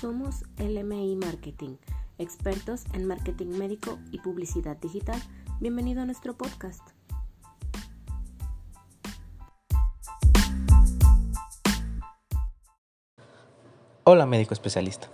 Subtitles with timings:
[0.00, 1.76] Somos LMI Marketing,
[2.18, 5.20] expertos en marketing médico y publicidad digital.
[5.58, 6.82] Bienvenido a nuestro podcast.
[14.04, 15.08] Hola médico especialista.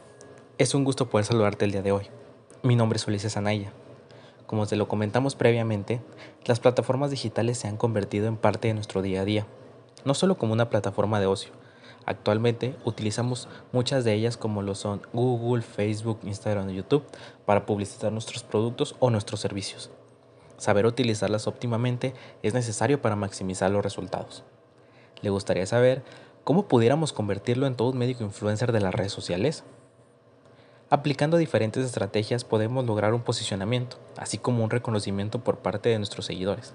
[0.59, 2.09] Es un gusto poder saludarte el día de hoy.
[2.63, 3.73] Mi nombre es Ulises Anaya.
[4.47, 6.03] Como te lo comentamos previamente,
[6.45, 9.47] las plataformas digitales se han convertido en parte de nuestro día a día,
[10.05, 11.53] no solo como una plataforma de ocio,
[12.07, 17.05] Actualmente utilizamos muchas de ellas como lo son Google, Facebook, Instagram y YouTube
[17.47, 19.91] para publicitar nuestros productos o nuestros servicios.
[20.59, 24.45] Saber utilizarlas óptimamente es necesario para maximizar los resultados.
[25.23, 26.03] ¿Le gustaría saber
[26.45, 29.65] cómo pudiéramos convertirlo en todo un médico influencer de las redes sociales?
[30.91, 36.27] Aplicando diferentes estrategias podemos lograr un posicionamiento, así como un reconocimiento por parte de nuestros
[36.27, 36.75] seguidores.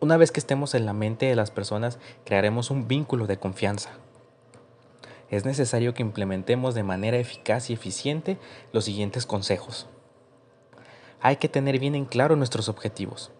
[0.00, 3.92] Una vez que estemos en la mente de las personas, crearemos un vínculo de confianza,
[5.30, 8.38] es necesario que implementemos de manera eficaz y eficiente
[8.72, 9.88] los siguientes consejos.
[11.20, 13.32] Hay que tener bien en claro nuestros objetivos.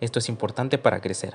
[0.00, 1.34] Esto es importante para crecer.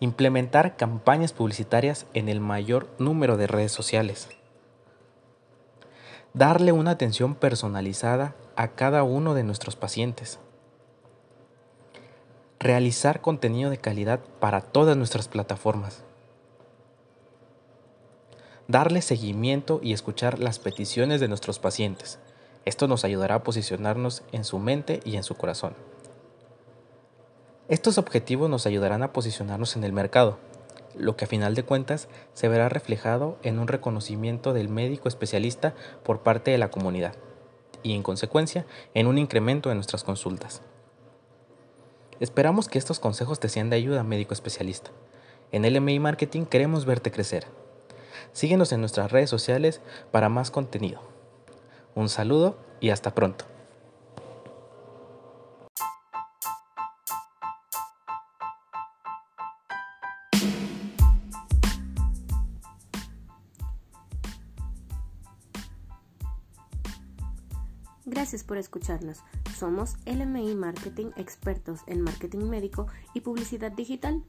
[0.00, 4.28] Implementar campañas publicitarias en el mayor número de redes sociales.
[6.32, 10.38] Darle una atención personalizada a cada uno de nuestros pacientes.
[12.58, 16.02] Realizar contenido de calidad para todas nuestras plataformas
[18.68, 22.18] darle seguimiento y escuchar las peticiones de nuestros pacientes.
[22.64, 25.74] Esto nos ayudará a posicionarnos en su mente y en su corazón.
[27.68, 30.38] Estos objetivos nos ayudarán a posicionarnos en el mercado,
[30.96, 35.74] lo que a final de cuentas se verá reflejado en un reconocimiento del médico especialista
[36.02, 37.14] por parte de la comunidad
[37.82, 40.62] y en consecuencia en un incremento de nuestras consultas.
[42.20, 44.90] Esperamos que estos consejos te sean de ayuda, médico especialista.
[45.52, 47.46] En LMI Marketing queremos verte crecer.
[48.34, 49.80] Síguenos en nuestras redes sociales
[50.10, 51.00] para más contenido.
[51.94, 53.44] Un saludo y hasta pronto.
[68.04, 69.18] Gracias por escucharnos.
[69.56, 74.24] Somos LMI Marketing, expertos en marketing médico y publicidad digital.